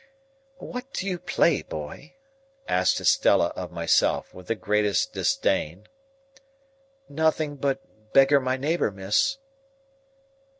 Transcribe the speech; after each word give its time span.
"What 0.57 0.91
do 0.93 1.05
you 1.05 1.19
play, 1.19 1.61
boy?" 1.61 2.15
asked 2.67 2.99
Estella 2.99 3.53
of 3.55 3.71
myself, 3.71 4.33
with 4.33 4.47
the 4.47 4.55
greatest 4.55 5.13
disdain. 5.13 5.87
"Nothing 7.07 7.55
but 7.55 8.11
beggar 8.11 8.39
my 8.39 8.57
neighbour, 8.57 8.89
miss." 8.89 9.37